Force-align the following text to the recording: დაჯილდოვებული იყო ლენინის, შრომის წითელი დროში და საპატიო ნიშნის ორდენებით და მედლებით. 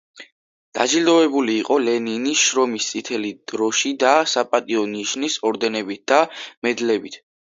დაჯილდოვებული 0.75 1.57
იყო 1.63 1.75
ლენინის, 1.83 2.39
შრომის 2.47 2.87
წითელი 2.93 3.29
დროში 3.51 3.91
და 4.05 4.13
საპატიო 4.31 4.87
ნიშნის 4.95 5.37
ორდენებით 5.51 6.03
და 6.13 6.19
მედლებით. 6.69 7.19